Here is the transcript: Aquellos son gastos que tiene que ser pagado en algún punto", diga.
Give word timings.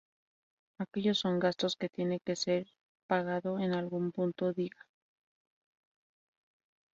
Aquellos 0.79 1.19
son 1.19 1.37
gastos 1.37 1.75
que 1.77 1.87
tiene 1.87 2.19
que 2.21 2.35
ser 2.35 2.65
pagado 3.05 3.59
en 3.59 3.71
algún 3.75 4.11
punto", 4.11 4.51
diga. 4.51 4.87